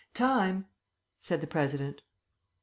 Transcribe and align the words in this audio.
"Time!" 0.15 0.65
said 1.19 1.41
the 1.41 1.45
President. 1.45 2.01